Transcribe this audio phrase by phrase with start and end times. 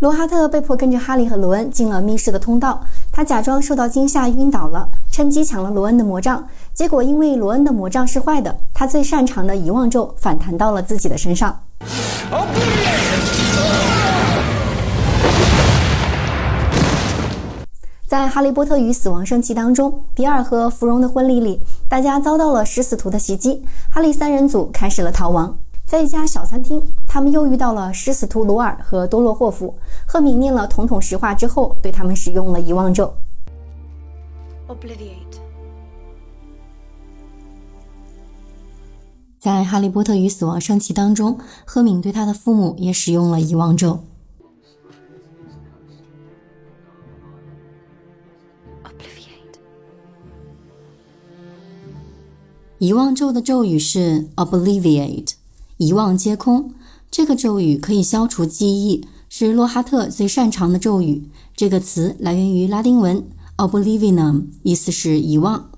[0.00, 2.80] 罗哈特被迫跟着哈利和罗恩进了密室的通道。
[3.12, 6.42] 他假装受到惊吓晕倒了，趁机抢了罗恩的魔杖。
[6.72, 11.60] 结果因为罗恩的魔杖是坏的，他最擅长的遗忘咒反弹到了自己的身上。
[18.06, 21.60] 在《哈利波特与死亡圣器》当中，比尔和芙蓉的婚礼里，
[21.90, 23.62] 大家遭到了食死徒的袭击，
[23.92, 25.54] 哈利三人组开始了逃亡。
[25.86, 29.74] 在一家小餐厅，他们又遇到了食死徒罗尔和多洛霍夫。
[30.12, 33.14] 赫敏念了统统实话之后，对他们使用了遗忘咒。
[34.66, 35.38] obligate
[39.38, 44.00] 在《哈利波特与死亡圣器》当中，赫敏对他的父母也使用了遗忘咒。
[52.78, 55.34] 遗忘咒的咒语是 Obliviate。
[55.76, 56.74] 遗忘皆空，
[57.12, 61.30] 这个咒语可以消除记忆，是洛哈特最擅长的咒语。
[61.54, 63.24] 这个词来源于拉丁文
[63.58, 65.69] “oblivinum”，意思是遗忘。